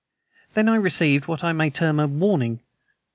[0.55, 2.61] "Then I received what I may term a warning.